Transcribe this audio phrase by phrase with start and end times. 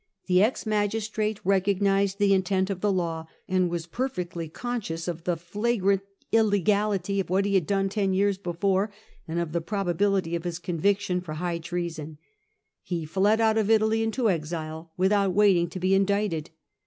[0.25, 5.37] The ex magistrato recognised the intent of the law, and was perfectly conscious of the
[5.37, 8.91] flagrant illegality of what he had done tan years before,
[9.27, 12.17] and of the probability of his conviction for high treason.
[12.81, 16.49] He fled out of Italy into exile, without waiting to be indicted.